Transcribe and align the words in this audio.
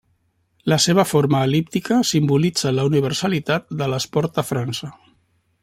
La 0.71 0.77
seva 0.85 1.03
forma 1.09 1.41
el·líptica 1.47 1.99
simbolitza 2.13 2.73
la 2.79 2.87
universalitat 2.89 3.69
de 3.83 3.91
l'esport 3.93 4.41
a 4.45 4.49
França. 4.53 4.91